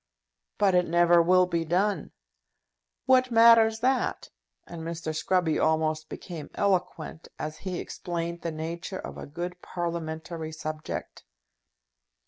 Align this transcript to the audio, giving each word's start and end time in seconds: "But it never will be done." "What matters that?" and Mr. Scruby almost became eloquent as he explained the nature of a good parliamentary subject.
"But 0.57 0.73
it 0.73 0.87
never 0.87 1.21
will 1.21 1.45
be 1.45 1.63
done." 1.63 2.09
"What 3.05 3.29
matters 3.29 3.81
that?" 3.81 4.31
and 4.65 4.81
Mr. 4.81 5.15
Scruby 5.15 5.63
almost 5.63 6.09
became 6.09 6.49
eloquent 6.55 7.27
as 7.37 7.59
he 7.59 7.77
explained 7.79 8.41
the 8.41 8.49
nature 8.49 8.97
of 8.97 9.19
a 9.19 9.27
good 9.27 9.61
parliamentary 9.61 10.53
subject. 10.53 11.23